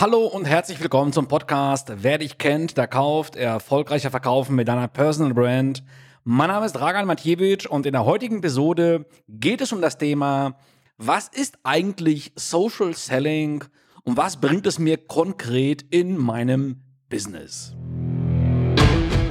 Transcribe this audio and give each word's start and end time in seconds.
Hallo 0.00 0.24
und 0.24 0.46
herzlich 0.46 0.80
willkommen 0.80 1.12
zum 1.12 1.28
Podcast 1.28 1.92
Wer 1.94 2.16
dich 2.16 2.38
kennt, 2.38 2.78
der 2.78 2.86
kauft, 2.86 3.36
erfolgreicher 3.36 4.10
verkaufen 4.10 4.56
mit 4.56 4.66
deiner 4.66 4.88
Personal 4.88 5.34
Brand. 5.34 5.84
Mein 6.24 6.48
Name 6.48 6.64
ist 6.64 6.72
Dragan 6.72 7.06
Matjewitsch 7.06 7.66
und 7.66 7.84
in 7.84 7.92
der 7.92 8.06
heutigen 8.06 8.38
Episode 8.38 9.04
geht 9.28 9.60
es 9.60 9.72
um 9.72 9.82
das 9.82 9.98
Thema, 9.98 10.56
was 10.96 11.28
ist 11.28 11.58
eigentlich 11.64 12.32
Social 12.34 12.94
Selling 12.94 13.62
und 14.02 14.16
was 14.16 14.38
bringt 14.38 14.66
es 14.66 14.78
mir 14.78 14.96
konkret 14.96 15.82
in 15.90 16.16
meinem 16.16 16.80
Business? 17.10 17.74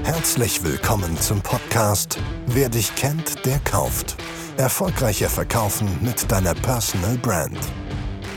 Herzlich 0.04 0.64
willkommen 0.64 1.18
zum 1.18 1.42
Podcast 1.42 2.20
Wer 2.46 2.70
dich 2.70 2.94
kennt, 2.94 3.44
der 3.44 3.58
kauft. 3.58 4.18
Erfolgreicher 4.58 5.30
verkaufen 5.30 5.88
mit 6.04 6.32
deiner 6.32 6.54
Personal 6.54 7.18
Brand. 7.18 7.58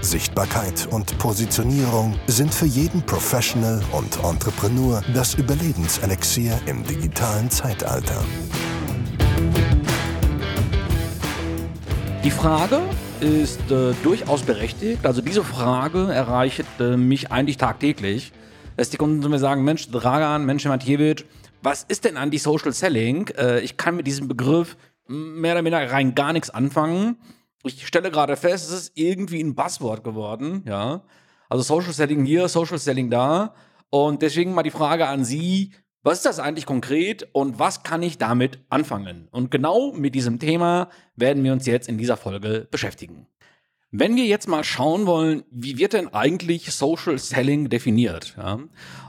Sichtbarkeit 0.00 0.88
und 0.90 1.18
Positionierung 1.18 2.18
sind 2.26 2.54
für 2.54 2.66
jeden 2.66 3.02
Professional 3.02 3.82
und 3.92 4.22
Entrepreneur 4.24 5.02
das 5.12 5.34
Überlebenselixier 5.34 6.58
im 6.66 6.84
digitalen 6.84 7.50
Zeitalter. 7.50 8.24
Die 12.22 12.30
Frage 12.30 12.80
ist 13.20 13.70
äh, 13.70 13.92
durchaus 14.02 14.42
berechtigt. 14.42 15.04
Also 15.04 15.20
diese 15.20 15.42
Frage 15.42 16.12
erreicht 16.12 16.64
äh, 16.78 16.96
mich 16.96 17.32
eigentlich 17.32 17.56
tagtäglich, 17.56 18.32
dass 18.76 18.90
die 18.90 18.96
Kunden 18.96 19.22
zu 19.22 19.28
mir 19.28 19.38
sagen, 19.38 19.64
Mensch, 19.64 19.90
Dragan, 19.90 20.46
Mensch, 20.46 20.64
Matjewitsch, 20.64 21.24
was 21.62 21.82
ist 21.82 22.04
denn 22.04 22.16
an 22.16 22.30
die 22.30 22.38
Social 22.38 22.72
Selling? 22.72 23.28
Äh, 23.36 23.60
ich 23.60 23.76
kann 23.76 23.96
mit 23.96 24.06
diesem 24.06 24.28
Begriff 24.28 24.76
mehr 25.08 25.54
oder 25.54 25.64
weniger 25.64 25.90
rein 25.90 26.14
gar 26.14 26.32
nichts 26.32 26.50
anfangen 26.50 27.16
ich 27.64 27.86
stelle 27.86 28.10
gerade 28.10 28.36
fest, 28.36 28.70
es 28.70 28.74
ist 28.74 28.92
irgendwie 28.94 29.42
ein 29.42 29.54
Buzzword 29.54 30.04
geworden, 30.04 30.62
ja. 30.66 31.02
Also 31.48 31.62
Social 31.62 31.92
Selling 31.92 32.24
hier, 32.24 32.48
Social 32.48 32.78
Selling 32.78 33.10
da. 33.10 33.54
Und 33.90 34.22
deswegen 34.22 34.52
mal 34.52 34.62
die 34.62 34.70
Frage 34.70 35.06
an 35.06 35.24
Sie, 35.24 35.72
was 36.02 36.18
ist 36.18 36.26
das 36.26 36.38
eigentlich 36.38 36.66
konkret 36.66 37.28
und 37.32 37.58
was 37.58 37.82
kann 37.82 38.02
ich 38.02 38.18
damit 38.18 38.60
anfangen? 38.68 39.28
Und 39.30 39.50
genau 39.50 39.92
mit 39.92 40.14
diesem 40.14 40.38
Thema 40.38 40.90
werden 41.16 41.42
wir 41.42 41.52
uns 41.52 41.66
jetzt 41.66 41.88
in 41.88 41.98
dieser 41.98 42.16
Folge 42.16 42.68
beschäftigen. 42.70 43.26
Wenn 43.90 44.16
wir 44.16 44.26
jetzt 44.26 44.48
mal 44.48 44.64
schauen 44.64 45.06
wollen, 45.06 45.44
wie 45.50 45.78
wird 45.78 45.94
denn 45.94 46.12
eigentlich 46.12 46.72
Social 46.72 47.18
Selling 47.18 47.70
definiert? 47.70 48.34
Ja? 48.36 48.58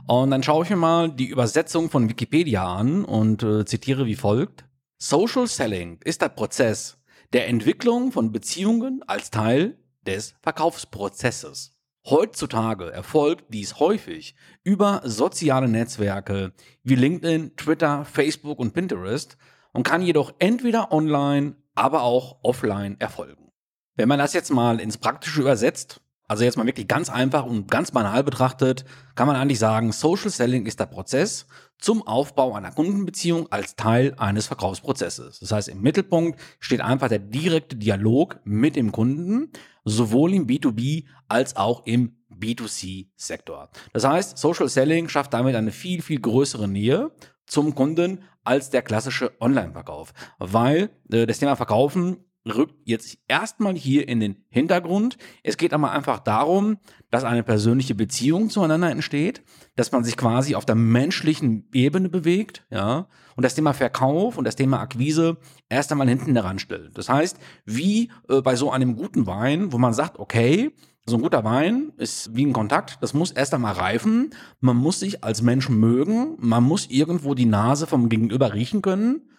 Und 0.07 0.31
dann 0.31 0.41
schaue 0.41 0.63
ich 0.63 0.69
mir 0.69 0.77
mal 0.77 1.11
die 1.11 1.27
Übersetzung 1.27 1.89
von 1.89 2.09
Wikipedia 2.09 2.65
an 2.65 3.03
und 3.03 3.43
äh, 3.43 3.65
zitiere 3.65 4.05
wie 4.05 4.15
folgt. 4.15 4.63
Social 4.97 5.47
Selling 5.47 5.99
ist 6.03 6.21
der 6.21 6.29
Prozess, 6.29 6.97
der 7.33 7.47
Entwicklung 7.47 8.11
von 8.11 8.31
Beziehungen 8.31 9.03
als 9.07 9.29
Teil 9.29 9.77
des 10.05 10.35
Verkaufsprozesses. 10.41 11.75
Heutzutage 12.05 12.91
erfolgt 12.91 13.53
dies 13.53 13.79
häufig 13.79 14.35
über 14.63 15.01
soziale 15.03 15.67
Netzwerke 15.67 16.53
wie 16.83 16.95
LinkedIn, 16.95 17.55
Twitter, 17.55 18.05
Facebook 18.05 18.57
und 18.59 18.73
Pinterest 18.73 19.37
und 19.73 19.83
kann 19.83 20.01
jedoch 20.01 20.33
entweder 20.39 20.91
online, 20.91 21.55
aber 21.75 22.01
auch 22.01 22.39
offline 22.41 22.99
erfolgen. 22.99 23.51
Wenn 23.95 24.09
man 24.09 24.17
das 24.19 24.33
jetzt 24.33 24.49
mal 24.49 24.79
ins 24.79 24.97
Praktische 24.97 25.41
übersetzt, 25.41 26.01
also 26.29 26.43
jetzt 26.43 26.57
mal 26.57 26.67
wirklich 26.67 26.87
ganz 26.87 27.09
einfach 27.09 27.43
und 27.43 27.69
ganz 27.71 27.89
banal 27.89 28.23
betrachtet, 28.23 28.85
kann 29.15 29.25
man 29.25 29.35
eigentlich 29.35 29.57
sagen, 29.57 29.91
Social 29.91 30.29
Selling 30.29 30.67
ist 30.67 30.79
der 30.79 30.85
Prozess 30.85 31.47
zum 31.79 32.05
Aufbau 32.05 32.53
einer 32.53 32.71
Kundenbeziehung 32.71 33.51
als 33.51 33.75
Teil 33.75 34.13
eines 34.17 34.45
Verkaufsprozesses. 34.45 35.39
Das 35.39 35.51
heißt, 35.51 35.69
im 35.69 35.81
Mittelpunkt 35.81 36.39
steht 36.59 36.81
einfach 36.81 37.09
der 37.09 37.17
direkte 37.17 37.75
Dialog 37.75 38.39
mit 38.43 38.75
dem 38.75 38.91
Kunden, 38.91 39.51
sowohl 39.85 40.35
im 40.35 40.45
B2B 40.45 41.05
als 41.27 41.55
auch 41.55 41.85
im 41.87 42.15
B2C-Sektor. 42.31 43.71
Das 43.91 44.03
heißt, 44.05 44.37
Social 44.37 44.69
Selling 44.69 45.09
schafft 45.09 45.33
damit 45.33 45.55
eine 45.55 45.71
viel, 45.71 46.03
viel 46.03 46.21
größere 46.21 46.67
Nähe 46.67 47.11
zum 47.47 47.73
Kunden 47.73 48.23
als 48.43 48.69
der 48.69 48.83
klassische 48.83 49.31
Online-Verkauf, 49.41 50.13
weil 50.37 50.91
äh, 51.11 51.25
das 51.25 51.39
Thema 51.39 51.55
Verkaufen 51.55 52.17
rückt 52.49 52.75
jetzt 52.85 53.17
erstmal 53.27 53.75
hier 53.75 54.07
in 54.07 54.19
den 54.19 54.43
Hintergrund. 54.49 55.17
Es 55.43 55.57
geht 55.57 55.73
aber 55.73 55.91
einfach 55.91 56.19
darum, 56.19 56.77
dass 57.11 57.23
eine 57.23 57.43
persönliche 57.43 57.95
Beziehung 57.95 58.49
zueinander 58.49 58.89
entsteht, 58.89 59.41
dass 59.75 59.91
man 59.91 60.03
sich 60.03 60.17
quasi 60.17 60.55
auf 60.55 60.65
der 60.65 60.75
menschlichen 60.75 61.67
Ebene 61.73 62.09
bewegt, 62.09 62.65
ja, 62.69 63.07
und 63.35 63.43
das 63.43 63.55
Thema 63.55 63.73
Verkauf 63.73 64.37
und 64.37 64.45
das 64.45 64.55
Thema 64.55 64.79
Akquise 64.79 65.37
erst 65.69 65.91
einmal 65.91 66.09
hinten 66.09 66.35
daran 66.35 66.59
stellt. 66.59 66.97
Das 66.97 67.09
heißt, 67.09 67.37
wie 67.65 68.11
äh, 68.27 68.41
bei 68.41 68.55
so 68.55 68.71
einem 68.71 68.95
guten 68.95 69.27
Wein, 69.27 69.71
wo 69.71 69.77
man 69.77 69.93
sagt, 69.93 70.19
okay, 70.19 70.71
so 71.05 71.15
ein 71.15 71.21
guter 71.21 71.43
Wein 71.43 71.91
ist 71.97 72.35
wie 72.35 72.45
ein 72.45 72.53
Kontakt, 72.53 72.97
das 73.01 73.13
muss 73.13 73.31
erst 73.31 73.53
einmal 73.53 73.73
reifen, 73.73 74.31
man 74.59 74.77
muss 74.77 74.99
sich 74.99 75.23
als 75.23 75.41
Mensch 75.41 75.69
mögen, 75.69 76.35
man 76.39 76.63
muss 76.63 76.87
irgendwo 76.87 77.33
die 77.33 77.45
Nase 77.45 77.87
vom 77.87 78.09
Gegenüber 78.09 78.53
riechen 78.53 78.81
können 78.81 79.29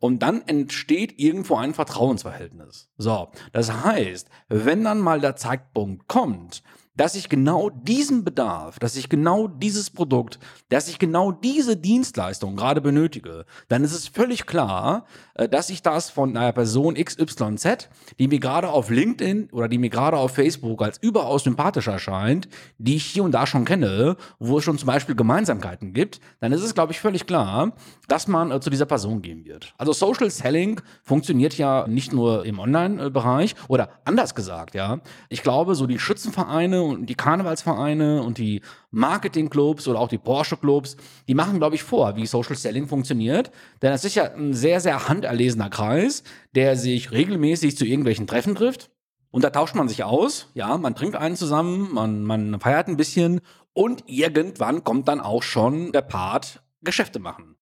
und 0.00 0.20
dann 0.20 0.42
entsteht 0.46 1.18
irgendwo 1.18 1.56
ein 1.56 1.74
Vertrauensverhältnis. 1.74 2.90
So, 2.98 3.30
das 3.52 3.72
heißt, 3.84 4.28
wenn 4.48 4.84
dann 4.84 5.00
mal 5.00 5.20
der 5.20 5.36
Zeitpunkt 5.36 6.08
kommt, 6.08 6.62
dass 6.96 7.14
ich 7.14 7.28
genau 7.28 7.70
diesen 7.70 8.24
Bedarf, 8.24 8.78
dass 8.78 8.96
ich 8.96 9.08
genau 9.08 9.48
dieses 9.48 9.90
Produkt, 9.90 10.38
dass 10.68 10.88
ich 10.88 10.98
genau 10.98 11.32
diese 11.32 11.76
Dienstleistung 11.76 12.56
gerade 12.56 12.80
benötige, 12.80 13.44
dann 13.68 13.84
ist 13.84 13.92
es 13.92 14.08
völlig 14.08 14.46
klar, 14.46 15.06
äh, 15.34 15.48
dass 15.48 15.70
ich 15.70 15.82
das 15.82 16.10
von 16.10 16.36
einer 16.36 16.52
Person 16.52 16.94
XYZ, 16.94 17.88
die 18.18 18.28
mir 18.28 18.40
gerade 18.40 18.68
auf 18.68 18.90
LinkedIn 18.90 19.50
oder 19.52 19.68
die 19.68 19.78
mir 19.78 19.90
gerade 19.90 20.16
auf 20.16 20.34
Facebook 20.34 20.82
als 20.82 20.98
überaus 20.98 21.44
sympathisch 21.44 21.88
erscheint, 21.88 22.48
die 22.78 22.96
ich 22.96 23.06
hier 23.06 23.24
und 23.24 23.32
da 23.32 23.46
schon 23.46 23.64
kenne, 23.64 24.16
wo 24.38 24.58
es 24.58 24.64
schon 24.64 24.78
zum 24.78 24.86
Beispiel 24.86 25.14
Gemeinsamkeiten 25.14 25.92
gibt, 25.92 26.20
dann 26.40 26.52
ist 26.52 26.62
es, 26.62 26.74
glaube 26.74 26.92
ich, 26.92 27.00
völlig 27.00 27.26
klar, 27.26 27.72
dass 28.08 28.28
man 28.28 28.50
äh, 28.50 28.60
zu 28.60 28.70
dieser 28.70 28.86
Person 28.86 29.22
gehen 29.22 29.44
wird. 29.44 29.74
Also 29.78 29.92
Social 29.92 30.30
Selling 30.30 30.80
funktioniert 31.02 31.58
ja 31.58 31.86
nicht 31.86 32.12
nur 32.12 32.44
im 32.44 32.58
Online-Bereich 32.58 33.54
oder 33.68 33.90
anders 34.04 34.34
gesagt, 34.34 34.74
ja. 34.74 35.00
Ich 35.28 35.42
glaube, 35.42 35.74
so 35.74 35.86
die 35.86 35.98
Schützenvereine 35.98 36.85
und 36.88 37.06
die 37.06 37.14
Karnevalsvereine 37.14 38.22
und 38.22 38.38
die 38.38 38.62
Marketingclubs 38.90 39.88
oder 39.88 40.00
auch 40.00 40.08
die 40.08 40.18
Porsche-Clubs, 40.18 40.96
die 41.28 41.34
machen, 41.34 41.58
glaube 41.58 41.74
ich, 41.74 41.82
vor, 41.82 42.16
wie 42.16 42.26
Social 42.26 42.56
Selling 42.56 42.86
funktioniert. 42.86 43.50
Denn 43.82 43.92
es 43.92 44.04
ist 44.04 44.14
ja 44.14 44.32
ein 44.32 44.54
sehr, 44.54 44.80
sehr 44.80 45.08
handerlesener 45.08 45.70
Kreis, 45.70 46.22
der 46.54 46.76
sich 46.76 47.12
regelmäßig 47.12 47.76
zu 47.76 47.84
irgendwelchen 47.84 48.26
Treffen 48.26 48.54
trifft. 48.54 48.90
Und 49.30 49.44
da 49.44 49.50
tauscht 49.50 49.74
man 49.74 49.88
sich 49.88 50.04
aus, 50.04 50.48
ja, 50.54 50.78
man 50.78 50.94
trinkt 50.94 51.16
einen 51.16 51.36
zusammen, 51.36 51.92
man, 51.92 52.22
man 52.22 52.58
feiert 52.60 52.88
ein 52.88 52.96
bisschen 52.96 53.40
und 53.74 54.04
irgendwann 54.06 54.84
kommt 54.84 55.08
dann 55.08 55.20
auch 55.20 55.42
schon 55.42 55.92
der 55.92 56.02
Part 56.02 56.62
Geschäfte 56.82 57.18
machen. 57.18 57.55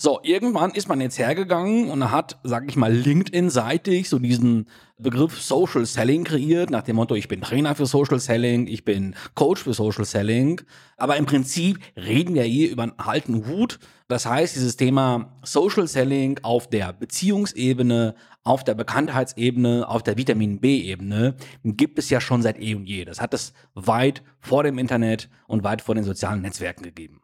So, 0.00 0.20
irgendwann 0.22 0.70
ist 0.70 0.88
man 0.88 1.00
jetzt 1.00 1.18
hergegangen 1.18 1.90
und 1.90 2.12
hat, 2.12 2.38
sag 2.44 2.68
ich 2.68 2.76
mal, 2.76 2.92
LinkedIn-seitig 2.92 4.08
so 4.08 4.20
diesen 4.20 4.68
Begriff 4.96 5.42
Social 5.42 5.84
Selling 5.86 6.22
kreiert, 6.22 6.70
nach 6.70 6.84
dem 6.84 6.94
Motto, 6.94 7.16
ich 7.16 7.26
bin 7.26 7.40
Trainer 7.40 7.74
für 7.74 7.86
Social 7.86 8.20
Selling, 8.20 8.68
ich 8.68 8.84
bin 8.84 9.16
Coach 9.34 9.64
für 9.64 9.74
Social 9.74 10.04
Selling. 10.04 10.60
Aber 10.98 11.16
im 11.16 11.26
Prinzip 11.26 11.80
reden 11.96 12.36
wir 12.36 12.44
hier 12.44 12.70
über 12.70 12.84
einen 12.84 12.96
alten 12.96 13.48
Hut. 13.48 13.80
Das 14.06 14.24
heißt, 14.24 14.54
dieses 14.54 14.76
Thema 14.76 15.36
Social 15.42 15.88
Selling 15.88 16.38
auf 16.44 16.70
der 16.70 16.92
Beziehungsebene, 16.92 18.14
auf 18.44 18.62
der 18.62 18.74
Bekanntheitsebene, 18.74 19.88
auf 19.88 20.04
der 20.04 20.16
Vitamin 20.16 20.60
B-Ebene 20.60 21.34
gibt 21.64 21.98
es 21.98 22.08
ja 22.08 22.20
schon 22.20 22.42
seit 22.42 22.60
eh 22.60 22.76
und 22.76 22.86
je. 22.86 23.04
Das 23.04 23.20
hat 23.20 23.34
es 23.34 23.52
weit 23.74 24.22
vor 24.38 24.62
dem 24.62 24.78
Internet 24.78 25.28
und 25.48 25.64
weit 25.64 25.82
vor 25.82 25.96
den 25.96 26.04
sozialen 26.04 26.42
Netzwerken 26.42 26.84
gegeben. 26.84 27.20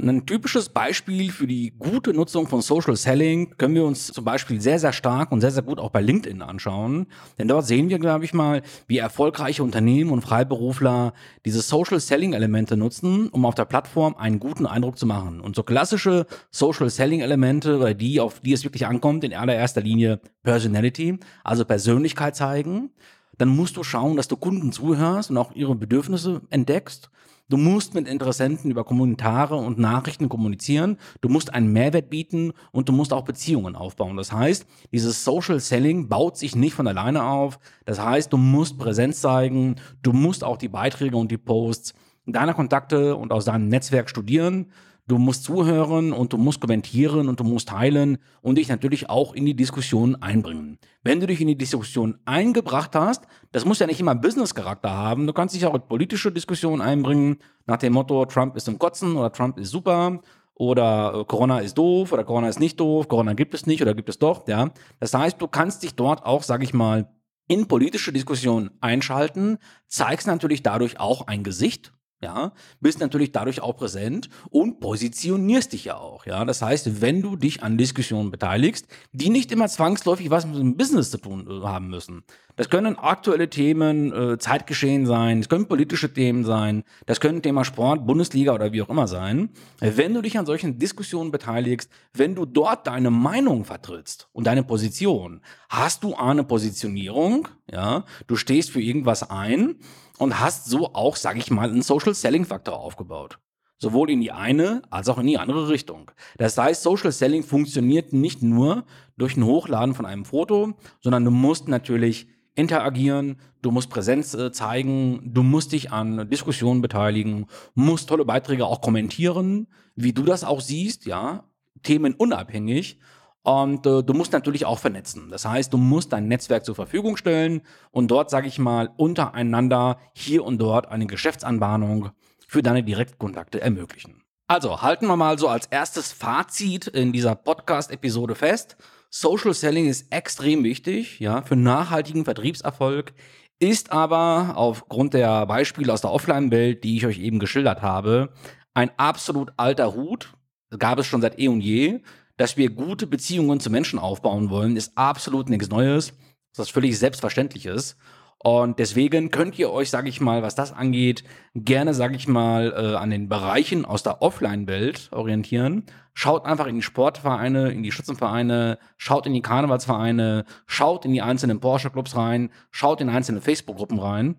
Ein 0.00 0.24
typisches 0.24 0.70
Beispiel 0.70 1.30
für 1.30 1.46
die 1.46 1.74
gute 1.78 2.14
Nutzung 2.14 2.48
von 2.48 2.62
Social 2.62 2.96
Selling 2.96 3.58
können 3.58 3.74
wir 3.74 3.84
uns 3.84 4.06
zum 4.06 4.24
Beispiel 4.24 4.58
sehr, 4.58 4.78
sehr 4.78 4.94
stark 4.94 5.30
und 5.30 5.42
sehr, 5.42 5.50
sehr 5.50 5.62
gut 5.62 5.78
auch 5.78 5.90
bei 5.90 6.00
LinkedIn 6.00 6.40
anschauen. 6.40 7.08
Denn 7.38 7.46
dort 7.46 7.66
sehen 7.66 7.90
wir, 7.90 7.98
glaube 7.98 8.24
ich 8.24 8.32
mal, 8.32 8.62
wie 8.86 8.96
erfolgreiche 8.96 9.62
Unternehmen 9.62 10.10
und 10.10 10.22
Freiberufler 10.22 11.12
diese 11.44 11.60
Social 11.60 12.00
Selling 12.00 12.32
Elemente 12.32 12.78
nutzen, 12.78 13.28
um 13.28 13.44
auf 13.44 13.54
der 13.54 13.66
Plattform 13.66 14.16
einen 14.16 14.40
guten 14.40 14.64
Eindruck 14.64 14.96
zu 14.96 15.04
machen. 15.04 15.42
Und 15.42 15.56
so 15.56 15.62
klassische 15.62 16.26
Social 16.50 16.88
Selling 16.88 17.20
Elemente, 17.20 17.76
oder 17.76 17.92
die, 17.92 18.18
auf 18.18 18.40
die 18.40 18.54
es 18.54 18.64
wirklich 18.64 18.86
ankommt, 18.86 19.24
in 19.24 19.34
allererster 19.34 19.82
Linie 19.82 20.20
Personality, 20.42 21.18
also 21.44 21.66
Persönlichkeit 21.66 22.34
zeigen. 22.34 22.92
Dann 23.36 23.50
musst 23.50 23.76
du 23.76 23.82
schauen, 23.82 24.16
dass 24.16 24.28
du 24.28 24.38
Kunden 24.38 24.72
zuhörst 24.72 25.30
und 25.30 25.36
auch 25.36 25.52
ihre 25.54 25.74
Bedürfnisse 25.74 26.40
entdeckst 26.48 27.10
Du 27.52 27.58
musst 27.58 27.92
mit 27.92 28.08
Interessenten 28.08 28.70
über 28.70 28.82
Kommentare 28.82 29.56
und 29.56 29.78
Nachrichten 29.78 30.30
kommunizieren. 30.30 30.96
Du 31.20 31.28
musst 31.28 31.52
einen 31.52 31.70
Mehrwert 31.70 32.08
bieten 32.08 32.54
und 32.70 32.88
du 32.88 32.94
musst 32.94 33.12
auch 33.12 33.26
Beziehungen 33.26 33.76
aufbauen. 33.76 34.16
Das 34.16 34.32
heißt, 34.32 34.64
dieses 34.90 35.22
Social 35.22 35.60
Selling 35.60 36.08
baut 36.08 36.38
sich 36.38 36.56
nicht 36.56 36.72
von 36.72 36.88
alleine 36.88 37.24
auf. 37.24 37.58
Das 37.84 38.00
heißt, 38.00 38.32
du 38.32 38.38
musst 38.38 38.78
Präsenz 38.78 39.20
zeigen. 39.20 39.76
Du 40.02 40.14
musst 40.14 40.44
auch 40.44 40.56
die 40.56 40.70
Beiträge 40.70 41.18
und 41.18 41.30
die 41.30 41.36
Posts 41.36 41.92
deiner 42.24 42.54
Kontakte 42.54 43.16
und 43.16 43.32
aus 43.34 43.44
deinem 43.44 43.68
Netzwerk 43.68 44.08
studieren. 44.08 44.72
Du 45.12 45.18
musst 45.18 45.44
zuhören 45.44 46.14
und 46.14 46.32
du 46.32 46.38
musst 46.38 46.58
kommentieren 46.58 47.28
und 47.28 47.38
du 47.38 47.44
musst 47.44 47.68
teilen 47.68 48.16
und 48.40 48.56
dich 48.56 48.70
natürlich 48.70 49.10
auch 49.10 49.34
in 49.34 49.44
die 49.44 49.54
Diskussion 49.54 50.16
einbringen. 50.22 50.78
Wenn 51.02 51.20
du 51.20 51.26
dich 51.26 51.38
in 51.42 51.48
die 51.48 51.58
Diskussion 51.58 52.16
eingebracht 52.24 52.94
hast, 52.94 53.24
das 53.50 53.66
muss 53.66 53.78
ja 53.78 53.86
nicht 53.86 54.00
immer 54.00 54.14
Business-Charakter 54.14 54.88
haben, 54.88 55.26
du 55.26 55.34
kannst 55.34 55.54
dich 55.54 55.66
auch 55.66 55.74
in 55.74 55.82
politische 55.82 56.32
Diskussionen 56.32 56.80
einbringen, 56.80 57.36
nach 57.66 57.76
dem 57.76 57.92
Motto, 57.92 58.24
Trump 58.24 58.56
ist 58.56 58.68
im 58.68 58.78
Kotzen 58.78 59.14
oder 59.18 59.30
Trump 59.30 59.58
ist 59.58 59.68
super 59.68 60.22
oder 60.54 61.12
äh, 61.14 61.24
Corona 61.26 61.58
ist 61.58 61.76
doof 61.76 62.12
oder 62.12 62.24
Corona 62.24 62.48
ist 62.48 62.58
nicht 62.58 62.80
doof, 62.80 63.06
Corona 63.06 63.34
gibt 63.34 63.52
es 63.52 63.66
nicht 63.66 63.82
oder 63.82 63.92
gibt 63.92 64.08
es 64.08 64.18
doch, 64.18 64.48
ja. 64.48 64.70
Das 64.98 65.12
heißt, 65.12 65.42
du 65.42 65.46
kannst 65.46 65.82
dich 65.82 65.94
dort 65.94 66.24
auch, 66.24 66.42
sag 66.42 66.62
ich 66.62 66.72
mal, 66.72 67.12
in 67.48 67.68
politische 67.68 68.14
Diskussionen 68.14 68.70
einschalten, 68.80 69.58
zeigst 69.88 70.26
natürlich 70.26 70.62
dadurch 70.62 70.98
auch 70.98 71.26
ein 71.26 71.42
Gesicht, 71.42 71.92
ja, 72.22 72.52
bist 72.80 73.00
natürlich 73.00 73.32
dadurch 73.32 73.60
auch 73.60 73.76
präsent 73.76 74.30
und 74.50 74.80
positionierst 74.80 75.72
dich 75.72 75.86
ja 75.86 75.96
auch, 75.96 76.24
ja. 76.24 76.44
Das 76.44 76.62
heißt, 76.62 77.02
wenn 77.02 77.20
du 77.20 77.36
dich 77.36 77.62
an 77.62 77.76
Diskussionen 77.76 78.30
beteiligst, 78.30 78.86
die 79.12 79.28
nicht 79.28 79.50
immer 79.50 79.68
zwangsläufig 79.68 80.30
was 80.30 80.46
mit 80.46 80.56
dem 80.56 80.76
Business 80.76 81.10
zu 81.10 81.18
tun 81.18 81.46
äh, 81.48 81.66
haben 81.66 81.88
müssen. 81.88 82.22
Das 82.54 82.68
können 82.68 82.98
aktuelle 82.98 83.48
Themen, 83.48 84.12
äh, 84.12 84.38
Zeitgeschehen 84.38 85.06
sein, 85.06 85.40
es 85.40 85.48
können 85.48 85.66
politische 85.66 86.12
Themen 86.12 86.44
sein, 86.44 86.84
das 87.06 87.18
können 87.18 87.42
Thema 87.42 87.64
Sport, 87.64 88.06
Bundesliga 88.06 88.54
oder 88.54 88.72
wie 88.72 88.82
auch 88.82 88.90
immer 88.90 89.08
sein. 89.08 89.50
Wenn 89.80 90.14
du 90.14 90.20
dich 90.20 90.38
an 90.38 90.46
solchen 90.46 90.78
Diskussionen 90.78 91.30
beteiligst, 91.30 91.90
wenn 92.12 92.34
du 92.34 92.44
dort 92.44 92.86
deine 92.86 93.10
Meinung 93.10 93.64
vertrittst 93.64 94.28
und 94.32 94.46
deine 94.46 94.62
Position, 94.62 95.40
hast 95.70 96.04
du 96.04 96.14
eine 96.14 96.44
Positionierung, 96.44 97.48
ja, 97.70 98.04
du 98.26 98.36
stehst 98.36 98.70
für 98.70 98.82
irgendwas 98.82 99.28
ein 99.28 99.76
und 100.22 100.38
hast 100.38 100.66
so 100.66 100.94
auch, 100.94 101.16
sag 101.16 101.36
ich 101.36 101.50
mal, 101.50 101.68
einen 101.68 101.82
Social 101.82 102.14
Selling 102.14 102.44
Faktor 102.44 102.78
aufgebaut. 102.78 103.40
Sowohl 103.78 104.08
in 104.08 104.20
die 104.20 104.30
eine 104.30 104.82
als 104.88 105.08
auch 105.08 105.18
in 105.18 105.26
die 105.26 105.36
andere 105.36 105.68
Richtung. 105.68 106.12
Das 106.38 106.56
heißt, 106.56 106.84
Social 106.84 107.10
Selling 107.10 107.42
funktioniert 107.42 108.12
nicht 108.12 108.40
nur 108.40 108.84
durch 109.16 109.36
ein 109.36 109.44
Hochladen 109.44 109.96
von 109.96 110.06
einem 110.06 110.24
Foto, 110.24 110.74
sondern 111.00 111.24
du 111.24 111.32
musst 111.32 111.66
natürlich 111.66 112.28
interagieren, 112.54 113.40
du 113.62 113.72
musst 113.72 113.90
Präsenz 113.90 114.32
äh, 114.34 114.52
zeigen, 114.52 115.32
du 115.34 115.42
musst 115.42 115.72
dich 115.72 115.90
an 115.90 116.30
Diskussionen 116.30 116.82
beteiligen, 116.82 117.46
musst 117.74 118.08
tolle 118.08 118.24
Beiträge 118.24 118.66
auch 118.66 118.80
kommentieren, 118.80 119.66
wie 119.96 120.12
du 120.12 120.22
das 120.22 120.44
auch 120.44 120.60
siehst, 120.60 121.04
ja, 121.04 121.50
themenunabhängig 121.82 123.00
und 123.42 123.86
äh, 123.86 124.02
du 124.02 124.12
musst 124.14 124.32
natürlich 124.32 124.64
auch 124.64 124.78
vernetzen. 124.78 125.28
Das 125.30 125.44
heißt, 125.44 125.72
du 125.72 125.76
musst 125.76 126.12
dein 126.12 126.28
Netzwerk 126.28 126.64
zur 126.64 126.74
Verfügung 126.74 127.16
stellen 127.16 127.62
und 127.90 128.10
dort, 128.10 128.30
sage 128.30 128.46
ich 128.46 128.58
mal, 128.58 128.90
untereinander 128.96 129.98
hier 130.14 130.44
und 130.44 130.58
dort 130.58 130.88
eine 130.88 131.06
Geschäftsanbahnung 131.06 132.10
für 132.46 132.62
deine 132.62 132.82
Direktkontakte 132.82 133.60
ermöglichen. 133.60 134.22
Also 134.46 134.82
halten 134.82 135.06
wir 135.06 135.16
mal 135.16 135.38
so 135.38 135.48
als 135.48 135.66
erstes 135.66 136.12
Fazit 136.12 136.86
in 136.86 137.12
dieser 137.12 137.34
Podcast-Episode 137.34 138.34
fest. 138.34 138.76
Social 139.10 139.54
Selling 139.54 139.88
ist 139.88 140.12
extrem 140.12 140.62
wichtig, 140.62 141.20
ja, 141.20 141.42
für 141.42 141.56
nachhaltigen 141.56 142.24
Vertriebserfolg, 142.24 143.12
ist 143.58 143.92
aber 143.92 144.52
aufgrund 144.56 145.14
der 145.14 145.46
Beispiele 145.46 145.92
aus 145.92 146.00
der 146.00 146.10
Offline-Welt, 146.10 146.84
die 146.84 146.96
ich 146.96 147.06
euch 147.06 147.18
eben 147.18 147.38
geschildert 147.38 147.82
habe, 147.82 148.32
ein 148.74 148.90
absolut 148.96 149.52
alter 149.56 149.94
Hut. 149.94 150.32
Gab 150.78 150.98
es 150.98 151.06
schon 151.06 151.20
seit 151.20 151.38
eh 151.38 151.48
und 151.48 151.60
je 151.60 152.00
dass 152.36 152.56
wir 152.56 152.70
gute 152.70 153.06
Beziehungen 153.06 153.60
zu 153.60 153.70
Menschen 153.70 153.98
aufbauen 153.98 154.50
wollen, 154.50 154.76
ist 154.76 154.92
absolut 154.96 155.48
nichts 155.48 155.68
Neues. 155.68 156.12
Ist 156.56 156.70
völlig 156.70 156.98
Selbstverständliches. 156.98 157.96
Und 158.44 158.80
deswegen 158.80 159.30
könnt 159.30 159.56
ihr 159.58 159.70
euch, 159.70 159.88
sage 159.88 160.08
ich 160.08 160.20
mal, 160.20 160.42
was 160.42 160.56
das 160.56 160.72
angeht, 160.72 161.22
gerne, 161.54 161.94
sage 161.94 162.16
ich 162.16 162.26
mal, 162.26 162.72
äh, 162.72 162.96
an 162.96 163.10
den 163.10 163.28
Bereichen 163.28 163.84
aus 163.84 164.02
der 164.02 164.20
Offline-Welt 164.20 165.10
orientieren. 165.12 165.84
Schaut 166.12 166.44
einfach 166.44 166.66
in 166.66 166.74
die 166.74 166.82
Sportvereine, 166.82 167.70
in 167.70 167.84
die 167.84 167.92
Schützenvereine, 167.92 168.78
schaut 168.96 169.26
in 169.26 169.32
die 169.32 169.42
Karnevalsvereine, 169.42 170.44
schaut 170.66 171.04
in 171.04 171.12
die 171.12 171.22
einzelnen 171.22 171.60
Porsche-Clubs 171.60 172.16
rein, 172.16 172.50
schaut 172.72 173.00
in 173.00 173.08
einzelne 173.08 173.40
Facebook-Gruppen 173.40 174.00
rein, 174.00 174.34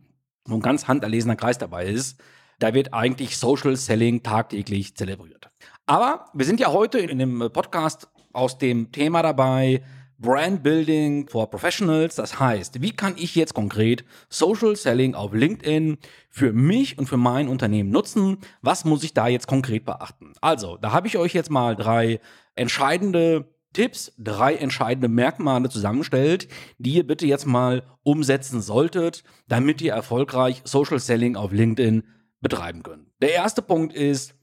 wo 0.45 0.55
ein 0.55 0.61
ganz 0.61 0.89
handerlesener 0.89 1.37
Kreis 1.37 1.57
dabei 1.57 1.85
ist. 1.85 2.21
Da 2.59 2.73
wird 2.73 2.93
eigentlich 2.93 3.37
Social 3.37 3.75
Selling 3.77 4.21
tagtäglich 4.21 4.95
zelebriert. 4.95 5.49
Aber 5.85 6.27
wir 6.33 6.45
sind 6.45 6.61
ja 6.61 6.71
heute 6.71 6.99
in 6.99 7.19
dem 7.19 7.49
Podcast 7.51 8.07
aus 8.31 8.57
dem 8.57 8.91
Thema 8.93 9.21
dabei, 9.21 9.83
Brand 10.17 10.63
Building 10.63 11.27
for 11.27 11.49
Professionals. 11.49 12.15
Das 12.15 12.39
heißt, 12.39 12.81
wie 12.81 12.91
kann 12.91 13.15
ich 13.17 13.35
jetzt 13.35 13.53
konkret 13.53 14.05
Social 14.29 14.77
Selling 14.77 15.13
auf 15.13 15.33
LinkedIn 15.33 15.97
für 16.29 16.53
mich 16.53 16.97
und 16.97 17.07
für 17.07 17.17
mein 17.17 17.49
Unternehmen 17.49 17.89
nutzen? 17.89 18.37
Was 18.61 18.85
muss 18.85 19.03
ich 19.03 19.13
da 19.13 19.27
jetzt 19.27 19.47
konkret 19.47 19.83
beachten? 19.83 20.31
Also, 20.39 20.77
da 20.77 20.93
habe 20.93 21.07
ich 21.07 21.17
euch 21.17 21.33
jetzt 21.33 21.51
mal 21.51 21.75
drei 21.75 22.21
entscheidende 22.55 23.53
Tipps, 23.73 24.13
drei 24.17 24.55
entscheidende 24.55 25.09
Merkmale 25.09 25.67
zusammenstellt, 25.67 26.47
die 26.77 26.93
ihr 26.93 27.05
bitte 27.05 27.25
jetzt 27.25 27.45
mal 27.45 27.83
umsetzen 28.03 28.61
solltet, 28.61 29.23
damit 29.49 29.81
ihr 29.81 29.91
erfolgreich 29.91 30.61
Social 30.63 30.99
Selling 30.99 31.35
auf 31.35 31.51
LinkedIn 31.51 32.03
betreiben 32.39 32.83
könnt. 32.83 33.07
Der 33.21 33.33
erste 33.33 33.61
Punkt 33.61 33.93
ist, 33.93 34.35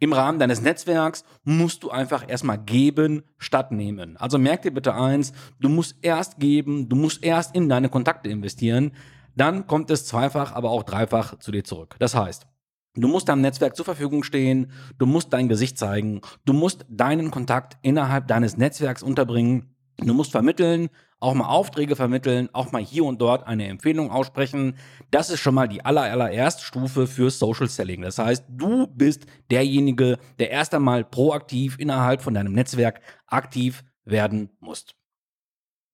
im 0.00 0.12
Rahmen 0.14 0.38
deines 0.38 0.62
Netzwerks 0.62 1.24
musst 1.44 1.82
du 1.82 1.90
einfach 1.90 2.28
erstmal 2.28 2.58
geben 2.58 3.22
statt 3.38 3.70
nehmen. 3.70 4.16
Also 4.16 4.38
merk 4.38 4.62
dir 4.62 4.72
bitte 4.72 4.94
eins, 4.94 5.32
du 5.60 5.68
musst 5.68 5.96
erst 6.02 6.40
geben, 6.40 6.88
du 6.88 6.96
musst 6.96 7.22
erst 7.22 7.54
in 7.54 7.68
deine 7.68 7.90
Kontakte 7.90 8.30
investieren, 8.30 8.92
dann 9.36 9.66
kommt 9.66 9.90
es 9.90 10.06
zweifach, 10.06 10.52
aber 10.52 10.70
auch 10.70 10.82
dreifach 10.82 11.38
zu 11.38 11.52
dir 11.52 11.64
zurück. 11.64 11.96
Das 11.98 12.14
heißt, 12.14 12.46
du 12.94 13.08
musst 13.08 13.28
deinem 13.28 13.42
Netzwerk 13.42 13.76
zur 13.76 13.84
Verfügung 13.84 14.24
stehen, 14.24 14.72
du 14.98 15.06
musst 15.06 15.32
dein 15.32 15.48
Gesicht 15.48 15.78
zeigen, 15.78 16.22
du 16.46 16.54
musst 16.54 16.86
deinen 16.88 17.30
Kontakt 17.30 17.76
innerhalb 17.82 18.26
deines 18.26 18.56
Netzwerks 18.56 19.02
unterbringen, 19.02 19.74
du 20.06 20.14
musst 20.14 20.32
vermitteln, 20.32 20.88
auch 21.18 21.34
mal 21.34 21.48
Aufträge 21.48 21.96
vermitteln, 21.96 22.48
auch 22.52 22.72
mal 22.72 22.82
hier 22.82 23.04
und 23.04 23.20
dort 23.20 23.46
eine 23.46 23.68
Empfehlung 23.68 24.10
aussprechen. 24.10 24.76
Das 25.10 25.30
ist 25.30 25.40
schon 25.40 25.54
mal 25.54 25.68
die 25.68 25.84
aller, 25.84 26.02
allererste 26.02 26.64
Stufe 26.64 27.06
für 27.06 27.30
Social 27.30 27.68
Selling. 27.68 28.02
Das 28.02 28.18
heißt, 28.18 28.44
du 28.48 28.86
bist 28.86 29.26
derjenige, 29.50 30.18
der 30.38 30.50
erst 30.50 30.74
einmal 30.74 31.04
proaktiv 31.04 31.78
innerhalb 31.78 32.22
von 32.22 32.34
deinem 32.34 32.52
Netzwerk 32.52 33.00
aktiv 33.26 33.84
werden 34.04 34.50
muss. 34.60 34.86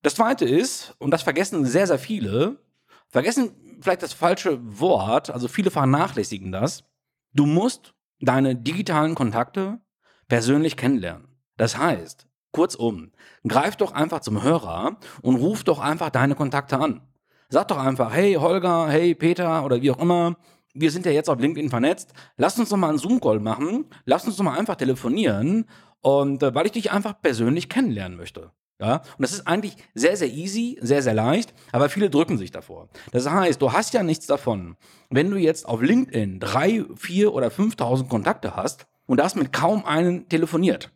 Das 0.02 0.14
zweite 0.14 0.44
ist, 0.44 0.94
und 0.98 1.10
das 1.10 1.22
vergessen 1.22 1.64
sehr, 1.64 1.86
sehr 1.86 1.98
viele, 1.98 2.60
vergessen 3.08 3.50
vielleicht 3.80 4.02
das 4.02 4.12
falsche 4.12 4.58
Wort, 4.62 5.30
also 5.30 5.48
viele 5.48 5.70
vernachlässigen 5.70 6.52
das, 6.52 6.84
du 7.32 7.46
musst 7.46 7.94
deine 8.20 8.54
digitalen 8.54 9.14
Kontakte 9.14 9.80
persönlich 10.28 10.76
kennenlernen. 10.76 11.28
Das 11.56 11.76
heißt, 11.76 12.26
Kurzum, 12.56 13.10
greif 13.46 13.76
doch 13.76 13.92
einfach 13.92 14.20
zum 14.20 14.42
Hörer 14.42 14.96
und 15.20 15.36
ruf 15.36 15.62
doch 15.62 15.78
einfach 15.78 16.08
deine 16.08 16.34
Kontakte 16.34 16.80
an. 16.80 17.02
Sag 17.50 17.68
doch 17.68 17.76
einfach, 17.76 18.14
hey 18.14 18.32
Holger, 18.32 18.88
hey 18.88 19.14
Peter 19.14 19.62
oder 19.62 19.82
wie 19.82 19.90
auch 19.90 19.98
immer, 19.98 20.36
wir 20.72 20.90
sind 20.90 21.04
ja 21.04 21.12
jetzt 21.12 21.28
auf 21.28 21.38
LinkedIn 21.38 21.68
vernetzt, 21.68 22.14
lass 22.38 22.58
uns 22.58 22.70
doch 22.70 22.78
mal 22.78 22.88
einen 22.88 22.96
Zoom-Call 22.96 23.40
machen, 23.40 23.84
lass 24.06 24.25
uns 24.25 24.36
doch 24.36 24.44
mal 24.44 24.58
einfach 24.58 24.76
telefonieren 24.76 25.66
und 26.00 26.42
äh, 26.42 26.54
weil 26.54 26.64
ich 26.64 26.72
dich 26.72 26.90
einfach 26.92 27.20
persönlich 27.20 27.68
kennenlernen 27.68 28.16
möchte. 28.16 28.52
Ja, 28.80 29.02
und 29.18 29.20
das 29.20 29.34
ist 29.34 29.46
eigentlich 29.46 29.76
sehr, 29.92 30.16
sehr 30.16 30.28
easy, 30.28 30.78
sehr, 30.80 31.02
sehr 31.02 31.14
leicht, 31.14 31.52
aber 31.72 31.90
viele 31.90 32.08
drücken 32.08 32.38
sich 32.38 32.52
davor. 32.52 32.88
Das 33.12 33.28
heißt, 33.28 33.60
du 33.60 33.72
hast 33.72 33.92
ja 33.92 34.02
nichts 34.02 34.26
davon, 34.26 34.76
wenn 35.10 35.30
du 35.30 35.36
jetzt 35.36 35.68
auf 35.68 35.82
LinkedIn 35.82 36.40
drei, 36.40 36.86
vier 36.94 37.34
oder 37.34 37.48
5.000 37.48 38.08
Kontakte 38.08 38.56
hast 38.56 38.86
und 39.04 39.22
hast 39.22 39.36
mit 39.36 39.52
kaum 39.52 39.84
einen 39.84 40.30
telefoniert. 40.30 40.90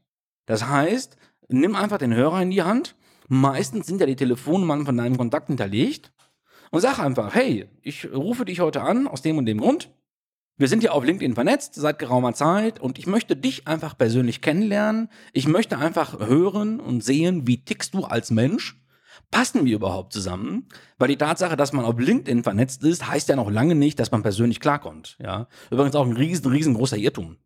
Das 0.50 0.66
heißt, 0.66 1.16
nimm 1.52 1.74
einfach 1.74 1.98
den 1.98 2.14
Hörer 2.14 2.42
in 2.42 2.50
die 2.50 2.62
Hand. 2.62 2.96
Meistens 3.28 3.86
sind 3.86 4.00
ja 4.00 4.06
die 4.06 4.16
Telefonnummern 4.16 4.84
von 4.84 4.96
deinem 4.96 5.16
Kontakt 5.16 5.48
hinterlegt. 5.48 6.12
Und 6.70 6.80
sag 6.80 6.98
einfach, 6.98 7.34
hey, 7.34 7.68
ich 7.82 8.12
rufe 8.12 8.44
dich 8.44 8.60
heute 8.60 8.82
an 8.82 9.08
aus 9.08 9.22
dem 9.22 9.38
und 9.38 9.46
dem 9.46 9.60
Grund. 9.60 9.90
Wir 10.56 10.68
sind 10.68 10.82
ja 10.82 10.90
auf 10.90 11.04
LinkedIn 11.04 11.34
vernetzt 11.34 11.74
seit 11.74 11.98
geraumer 11.98 12.34
Zeit 12.34 12.80
und 12.80 12.98
ich 12.98 13.06
möchte 13.06 13.34
dich 13.34 13.66
einfach 13.66 13.96
persönlich 13.96 14.42
kennenlernen. 14.42 15.08
Ich 15.32 15.48
möchte 15.48 15.78
einfach 15.78 16.18
hören 16.20 16.80
und 16.80 17.02
sehen, 17.02 17.46
wie 17.46 17.64
tickst 17.64 17.94
du 17.94 18.04
als 18.04 18.30
Mensch. 18.30 18.78
Passen 19.30 19.64
wir 19.64 19.76
überhaupt 19.76 20.12
zusammen? 20.12 20.68
Weil 20.98 21.08
die 21.08 21.16
Tatsache, 21.16 21.56
dass 21.56 21.72
man 21.72 21.84
auf 21.84 21.98
LinkedIn 21.98 22.42
vernetzt 22.42 22.84
ist, 22.84 23.08
heißt 23.08 23.28
ja 23.28 23.36
noch 23.36 23.50
lange 23.50 23.74
nicht, 23.74 23.98
dass 23.98 24.10
man 24.10 24.22
persönlich 24.22 24.60
klarkommt. 24.60 25.16
Ja? 25.18 25.48
Übrigens 25.70 25.96
auch 25.96 26.04
ein 26.04 26.16
riesen, 26.16 26.50
riesengroßer 26.50 26.98
Irrtum. 26.98 27.38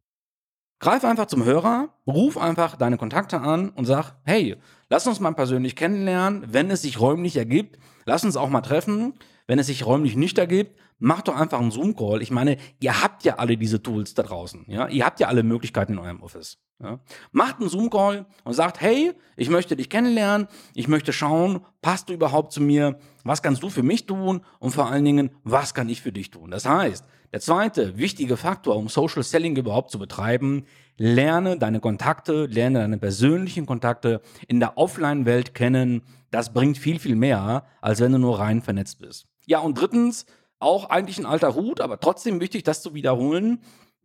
Greif 0.85 1.03
einfach 1.03 1.25
zum 1.25 1.47
Hörer, 1.47 1.89
ruf 2.07 2.37
einfach 2.37 2.77
deine 2.77 2.99
Kontakte 2.99 3.41
an 3.41 3.71
und 3.71 3.87
sag, 3.87 4.17
hey, 4.25 4.57
lass 4.91 5.07
uns 5.07 5.19
mal 5.19 5.33
persönlich 5.33 5.77
kennenlernen, 5.77 6.45
wenn 6.49 6.71
es 6.71 6.83
sich 6.83 7.01
räumlich 7.01 7.39
ergibt, 7.39 7.79
lass 8.05 8.23
uns 8.23 8.37
auch 8.37 8.51
mal 8.51 8.61
treffen. 8.61 9.15
Wenn 9.47 9.59
es 9.59 9.67
sich 9.67 9.87
räumlich 9.87 10.17
nicht 10.17 10.39
ergibt, 10.39 10.79
macht 10.99 11.29
doch 11.29 11.37
einfach 11.37 11.61
einen 11.61 11.71
Zoom-Call. 11.71 12.23
Ich 12.23 12.31
meine, 12.31 12.57
ihr 12.81 13.03
habt 13.03 13.25
ja 13.25 13.37
alle 13.37 13.57
diese 13.57 13.83
Tools 13.83 14.15
da 14.15 14.23
draußen. 14.23 14.65
Ja? 14.69 14.89
Ihr 14.89 15.05
habt 15.05 15.21
ja 15.21 15.29
alle 15.29 15.43
Möglichkeiten 15.43 15.93
in 15.93 15.99
eurem 15.99 16.23
Office. 16.23 16.59
Ja? 16.83 17.01
Macht 17.33 17.61
einen 17.61 17.69
Zoom-Call 17.69 18.27
und 18.45 18.53
sagt, 18.55 18.81
hey, 18.81 19.13
ich 19.37 19.51
möchte 19.51 19.77
dich 19.77 19.91
kennenlernen, 19.91 20.49
ich 20.75 20.89
möchte 20.89 21.13
schauen, 21.13 21.61
passt 21.83 22.09
du 22.09 22.15
überhaupt 22.15 22.53
zu 22.53 22.61
mir, 22.61 22.99
was 23.25 23.43
kannst 23.43 23.63
du 23.63 23.71
für 23.71 23.83
mich 23.83 24.07
tun 24.07 24.41
und 24.61 24.71
vor 24.71 24.91
allen 24.91 25.05
Dingen, 25.05 25.31
was 25.43 25.75
kann 25.75 25.89
ich 25.89 26.01
für 26.01 26.13
dich 26.13 26.31
tun. 26.31 26.51
Das 26.51 26.67
heißt, 26.67 27.05
der 27.33 27.41
zweite 27.41 27.99
wichtige 27.99 28.37
Faktor, 28.37 28.77
um 28.77 28.89
Social 28.89 29.25
Selling 29.25 29.57
überhaupt 29.57 29.91
zu 29.91 29.99
betreiben, 29.99 30.67
lerne 30.97 31.59
deine 31.59 31.81
Kontakte, 31.81 32.47
lerne 32.47 32.79
deine 32.79 32.99
persönlichen 32.99 33.67
Kontakte 33.67 34.21
in 34.47 34.61
der 34.61 34.79
Offline-Welt 34.79 35.55
kennen. 35.55 36.03
Das 36.31 36.53
bringt 36.53 36.79
viel, 36.79 37.01
viel 37.01 37.17
mehr, 37.17 37.67
als 37.81 38.01
wenn 38.01 38.13
du 38.13 38.19
nur 38.19 38.39
rein 38.39 38.63
vernetzt 38.63 39.01
bist. 39.01 39.27
Ja, 39.47 39.61
und 39.61 39.79
drittens, 39.79 40.27
auch 40.59 40.91
eigentlich 40.91 41.19
ein 41.19 41.27
alter 41.27 41.55
Hut, 41.55 41.81
aber 41.81 42.01
trotzdem 42.01 42.41
wichtig, 42.41 42.63
das 42.63 42.83
zu 42.83 42.95
wiederholen, 42.95 43.61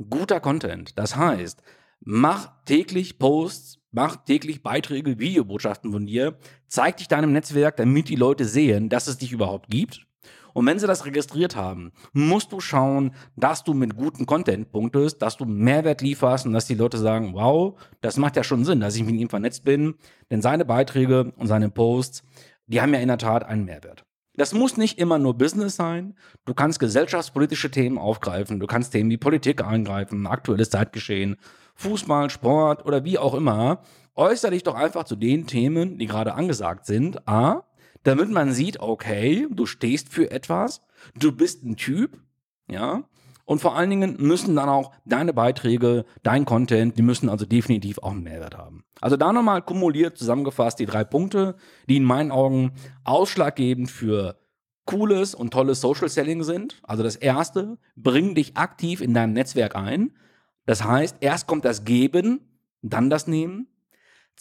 guter 0.10 0.40
Content. 0.40 0.98
Das 0.98 1.16
heißt, 1.16 1.62
mach 2.02 2.52
täglich 2.66 3.18
Posts, 3.20 3.80
mach 3.92 4.18
täglich 4.18 4.62
Beiträge, 4.62 5.20
Videobotschaften 5.20 5.92
von 5.92 6.06
dir, 6.06 6.38
zeig 6.68 6.98
dich 6.98 7.08
deinem 7.08 7.32
Netzwerk, 7.32 7.78
damit 7.78 8.10
die 8.10 8.16
Leute 8.16 8.46
sehen, 8.46 8.90
dass 8.90 9.08
es 9.08 9.18
dich 9.18 9.32
überhaupt 9.32 9.70
gibt. 9.70 10.06
Und 10.54 10.66
wenn 10.66 10.80
sie 10.80 10.88
das 10.88 11.06
registriert 11.06 11.56
haben, 11.56 11.92
musst 12.12 12.52
du 12.52 12.60
schauen, 12.60 13.14
dass 13.38 13.64
du 13.64 13.74
mit 13.74 13.96
gutem 13.96 14.26
Content 14.26 14.72
punktest, 14.72 15.22
dass 15.22 15.38
du 15.38 15.46
Mehrwert 15.46 16.02
lieferst 16.02 16.46
und 16.46 16.54
dass 16.54 16.66
die 16.66 16.76
Leute 16.76 16.98
sagen, 16.98 17.34
wow, 17.34 17.80
das 18.02 18.18
macht 18.18 18.36
ja 18.36 18.44
schon 18.44 18.66
Sinn, 18.66 18.80
dass 18.80 18.96
ich 18.96 19.04
mit 19.04 19.16
ihm 19.16 19.30
vernetzt 19.30 19.64
bin. 19.64 19.96
Denn 20.32 20.42
seine 20.42 20.66
Beiträge 20.66 21.32
und 21.38 21.48
seine 21.48 21.70
Posts, 21.70 22.24
die 22.66 22.82
haben 22.82 22.94
ja 22.94 23.00
in 23.00 23.08
der 23.08 23.20
Tat 23.20 23.46
einen 23.46 23.66
Mehrwert. 23.66 24.06
Das 24.40 24.54
muss 24.54 24.78
nicht 24.78 25.00
immer 25.00 25.20
nur 25.20 25.38
Business 25.38 25.76
sein. 25.76 26.16
Du 26.46 26.54
kannst 26.54 26.80
gesellschaftspolitische 26.80 27.72
Themen 27.72 27.98
aufgreifen. 27.98 28.62
Du 28.62 28.68
kannst 28.68 28.94
Themen 28.94 29.10
wie 29.10 29.18
Politik 29.18 29.62
eingreifen, 29.62 30.26
aktuelles 30.28 30.70
Zeitgeschehen, 30.70 31.36
Fußball, 31.76 32.30
Sport 32.30 32.86
oder 32.86 33.04
wie 33.04 33.18
auch 33.18 33.34
immer. 33.34 33.82
Äußere 34.16 34.52
dich 34.52 34.64
doch 34.64 34.76
einfach 34.76 35.04
zu 35.04 35.18
den 35.18 35.46
Themen, 35.46 35.98
die 35.98 36.06
gerade 36.06 36.36
angesagt 36.36 36.86
sind. 36.86 37.28
A, 37.28 37.66
damit 38.04 38.30
man 38.30 38.54
sieht, 38.54 38.80
okay, 38.80 39.46
du 39.52 39.66
stehst 39.66 40.08
für 40.08 40.32
etwas, 40.32 40.84
du 41.20 41.34
bist 41.34 41.66
ein 41.66 41.76
Typ, 41.76 42.18
ja. 42.72 43.04
Und 43.50 43.62
vor 43.62 43.76
allen 43.76 43.90
Dingen 43.90 44.16
müssen 44.20 44.56
dann 44.56 44.70
auch 44.70 44.92
deine 45.06 45.34
Beiträge, 45.34 46.06
dein 46.22 46.46
Content, 46.46 47.00
die 47.00 47.02
müssen 47.02 47.30
also 47.30 47.48
definitiv 47.48 47.98
auch 47.98 48.12
einen 48.12 48.22
Mehrwert 48.22 48.56
haben. 48.56 48.84
Also 49.02 49.18
da 49.18 49.34
nochmal 49.34 49.64
kumuliert 49.64 50.20
zusammengefasst 50.20 50.78
die 50.78 50.86
drei 50.86 51.04
Punkte, 51.04 51.56
die 51.90 51.98
in 51.98 52.04
meinen 52.04 52.30
Augen 52.30 52.74
ausschlaggebend 53.06 53.90
für 53.90 54.38
cooles 54.86 55.34
und 55.34 55.52
tolles 55.52 55.82
Social 55.82 56.10
Selling 56.10 56.44
sind. 56.44 56.80
Also 56.84 57.02
das 57.02 57.16
erste, 57.16 57.80
bring 57.96 58.36
dich 58.36 58.56
aktiv 58.56 59.02
in 59.02 59.16
dein 59.16 59.34
Netzwerk 59.34 59.76
ein. 59.76 60.12
Das 60.68 60.84
heißt, 60.84 61.16
erst 61.22 61.48
kommt 61.48 61.66
das 61.66 61.86
Geben, 61.86 62.42
dann 62.84 63.10
das 63.10 63.26
Nehmen. 63.26 63.66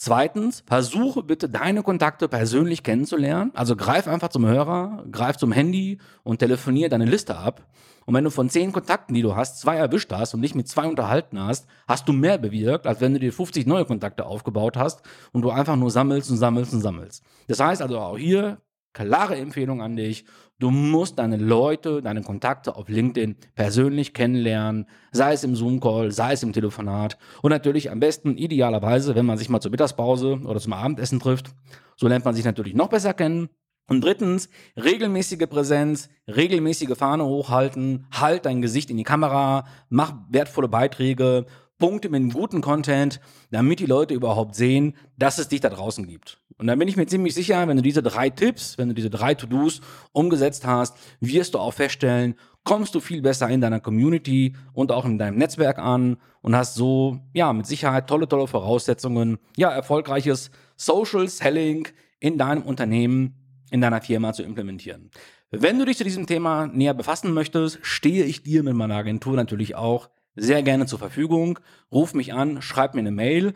Zweitens, 0.01 0.63
versuche 0.65 1.23
bitte 1.23 1.49
deine 1.49 1.83
Kontakte 1.83 2.29
persönlich 2.29 2.83
kennenzulernen. 2.83 3.51
Also 3.53 3.75
greif 3.75 4.07
einfach 4.07 4.29
zum 4.29 4.45
Hörer, 4.45 5.03
greif 5.11 5.35
zum 5.35 5.51
Handy 5.51 5.97
und 6.23 6.39
telefonier 6.39 6.87
deine 6.87 7.03
Liste 7.03 7.35
ab. 7.35 7.67
Und 8.05 8.13
wenn 8.13 8.23
du 8.23 8.29
von 8.29 8.49
zehn 8.49 8.71
Kontakten, 8.71 9.13
die 9.13 9.21
du 9.21 9.35
hast, 9.35 9.59
zwei 9.59 9.75
erwischt 9.75 10.13
hast 10.13 10.33
und 10.33 10.41
dich 10.41 10.55
mit 10.55 10.69
zwei 10.69 10.87
unterhalten 10.87 11.37
hast, 11.37 11.67
hast 11.85 12.07
du 12.07 12.13
mehr 12.13 12.37
bewirkt, 12.37 12.87
als 12.87 13.01
wenn 13.01 13.11
du 13.11 13.19
dir 13.19 13.33
50 13.33 13.67
neue 13.67 13.83
Kontakte 13.83 14.25
aufgebaut 14.25 14.77
hast 14.77 15.01
und 15.33 15.41
du 15.41 15.49
einfach 15.49 15.75
nur 15.75 15.91
sammelst 15.91 16.31
und 16.31 16.37
sammelst 16.37 16.71
und 16.71 16.79
sammelst. 16.79 17.21
Das 17.49 17.59
heißt 17.59 17.81
also 17.81 17.99
auch 17.99 18.17
hier 18.17 18.61
klare 18.93 19.35
Empfehlung 19.35 19.81
an 19.81 19.95
dich. 19.95 20.25
Du 20.59 20.71
musst 20.71 21.19
deine 21.19 21.37
Leute, 21.37 22.01
deine 22.01 22.21
Kontakte 22.21 22.75
auf 22.75 22.89
LinkedIn 22.89 23.37
persönlich 23.55 24.13
kennenlernen, 24.13 24.87
sei 25.11 25.33
es 25.33 25.43
im 25.43 25.55
Zoom-Call, 25.55 26.11
sei 26.11 26.33
es 26.33 26.43
im 26.43 26.51
Telefonat 26.51 27.17
und 27.41 27.51
natürlich 27.51 27.91
am 27.91 27.99
besten 27.99 28.37
idealerweise, 28.37 29.15
wenn 29.15 29.25
man 29.25 29.37
sich 29.37 29.49
mal 29.49 29.61
zur 29.61 29.71
Mittagspause 29.71 30.41
oder 30.43 30.59
zum 30.59 30.73
Abendessen 30.73 31.19
trifft. 31.19 31.53
So 31.95 32.07
lernt 32.07 32.25
man 32.25 32.35
sich 32.35 32.45
natürlich 32.45 32.73
noch 32.73 32.89
besser 32.89 33.13
kennen. 33.13 33.49
Und 33.87 34.03
drittens, 34.03 34.49
regelmäßige 34.77 35.47
Präsenz, 35.49 36.09
regelmäßige 36.27 36.95
Fahne 36.95 37.25
hochhalten, 37.25 38.05
halt 38.11 38.45
dein 38.45 38.61
Gesicht 38.61 38.91
in 38.91 38.97
die 38.97 39.03
Kamera, 39.03 39.65
mach 39.89 40.13
wertvolle 40.29 40.67
Beiträge, 40.67 41.47
Punkte 41.79 42.09
mit 42.09 42.33
guten 42.33 42.61
Content, 42.61 43.19
damit 43.49 43.79
die 43.79 43.85
Leute 43.85 44.13
überhaupt 44.13 44.53
sehen, 44.53 44.95
dass 45.17 45.39
es 45.39 45.47
dich 45.47 45.61
da 45.61 45.69
draußen 45.69 46.05
gibt. 46.05 46.39
Und 46.57 46.67
dann 46.67 46.77
bin 46.77 46.89
ich 46.89 46.97
mir 46.97 47.07
ziemlich 47.07 47.33
sicher, 47.33 47.67
wenn 47.67 47.77
du 47.77 47.81
diese 47.81 48.03
drei 48.03 48.29
Tipps, 48.29 48.77
wenn 48.77 48.89
du 48.89 48.93
diese 48.93 49.09
drei 49.09 49.33
To-Dos 49.33 49.79
umgesetzt 50.11 50.67
hast, 50.67 50.97
wirst 51.21 51.53
du 51.53 51.59
auch 51.59 51.73
feststellen, 51.73 52.35
kommst 52.65 52.93
du 52.93 52.99
viel 52.99 53.21
besser 53.21 53.49
in 53.49 53.61
deiner 53.61 53.79
Community 53.79 54.55
und 54.73 54.91
auch 54.91 55.05
in 55.05 55.17
deinem 55.17 55.37
Netzwerk 55.37 55.79
an 55.79 56.17
und 56.41 56.55
hast 56.55 56.75
so, 56.75 57.19
ja, 57.33 57.51
mit 57.53 57.65
Sicherheit 57.65 58.07
tolle, 58.07 58.27
tolle 58.27 58.47
Voraussetzungen, 58.47 59.39
ja, 59.55 59.71
erfolgreiches 59.71 60.51
Social 60.75 61.27
Selling 61.29 61.87
in 62.19 62.37
deinem 62.37 62.63
Unternehmen 62.63 63.35
in 63.71 63.81
deiner 63.81 64.01
Firma 64.01 64.33
zu 64.33 64.43
implementieren. 64.43 65.11
Wenn 65.51 65.79
du 65.79 65.85
dich 65.85 65.97
zu 65.97 66.03
diesem 66.03 66.27
Thema 66.27 66.67
näher 66.67 66.93
befassen 66.93 67.33
möchtest, 67.33 67.79
stehe 67.81 68.23
ich 68.23 68.43
dir 68.43 68.63
mit 68.63 68.75
meiner 68.75 68.95
Agentur 68.95 69.35
natürlich 69.35 69.75
auch 69.75 70.09
sehr 70.35 70.63
gerne 70.63 70.85
zur 70.85 70.99
Verfügung. 70.99 71.59
Ruf 71.91 72.13
mich 72.13 72.33
an, 72.33 72.61
schreib 72.61 72.93
mir 72.93 73.01
eine 73.01 73.11
Mail. 73.11 73.53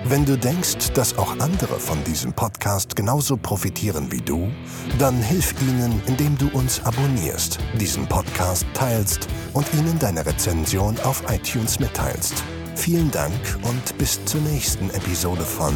Wenn 0.06 0.26
du 0.26 0.38
denkst, 0.38 0.94
dass 0.94 1.18
auch 1.18 1.38
andere 1.40 1.80
von 1.80 2.02
diesem 2.06 2.32
Podcast 2.32 2.96
genauso 2.96 3.36
profitieren 3.36 4.10
wie 4.10 4.22
du, 4.22 4.50
dann 4.98 5.22
hilf 5.22 5.54
ihnen, 5.62 6.02
indem 6.08 6.38
du 6.38 6.48
uns 6.50 6.82
abonnierst, 6.84 7.60
diesen 7.80 8.08
Podcast 8.08 8.66
teilst 8.74 9.28
und 9.54 9.68
ihnen 9.74 10.00
deine 10.00 10.26
Rezension 10.26 10.98
auf 11.02 11.24
iTunes 11.30 11.80
mitteilst. 11.80 12.42
Vielen 12.76 13.12
Dank 13.12 13.34
und 13.64 13.98
bis 13.98 14.24
zur 14.26 14.42
nächsten 14.42 14.90
Episode 14.92 15.44
von 15.44 15.76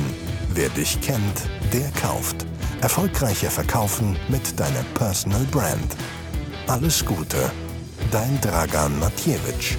Wer 0.54 0.70
dich 0.70 1.00
kennt, 1.02 1.50
der 1.74 1.92
kauft. 2.02 2.46
Erfolgreicher 2.82 3.52
verkaufen 3.52 4.16
mit 4.30 4.58
deiner 4.58 4.84
Personal 4.94 5.44
Brand. 5.52 5.96
Alles 6.68 7.06
Gute, 7.06 7.52
dein 8.16 8.40
Dragan 8.40 8.98
Matjewitsch. 8.98 9.76